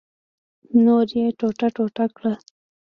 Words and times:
نور 0.83 1.05
یې 1.17 1.25
ټوټه 1.39 1.67
ټوټه 1.75 2.05
کړ. 2.15 2.23